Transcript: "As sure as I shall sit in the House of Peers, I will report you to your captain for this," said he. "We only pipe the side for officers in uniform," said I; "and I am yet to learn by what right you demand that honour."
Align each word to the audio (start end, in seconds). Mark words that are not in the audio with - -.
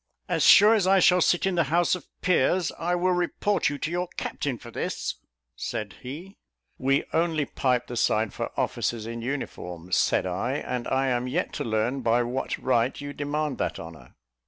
"As 0.27 0.41
sure 0.43 0.73
as 0.73 0.87
I 0.87 0.97
shall 0.97 1.21
sit 1.21 1.45
in 1.45 1.53
the 1.53 1.65
House 1.65 1.93
of 1.93 2.07
Peers, 2.21 2.71
I 2.79 2.95
will 2.95 3.11
report 3.11 3.69
you 3.69 3.77
to 3.77 3.91
your 3.91 4.07
captain 4.17 4.57
for 4.57 4.71
this," 4.71 5.17
said 5.55 5.97
he. 6.01 6.39
"We 6.79 7.03
only 7.13 7.45
pipe 7.45 7.85
the 7.85 7.95
side 7.95 8.33
for 8.33 8.49
officers 8.59 9.05
in 9.05 9.21
uniform," 9.21 9.91
said 9.91 10.25
I; 10.25 10.53
"and 10.53 10.87
I 10.87 11.09
am 11.09 11.27
yet 11.27 11.53
to 11.53 11.63
learn 11.63 12.01
by 12.01 12.23
what 12.23 12.57
right 12.57 12.99
you 12.99 13.13
demand 13.13 13.59
that 13.59 13.79
honour." 13.79 14.15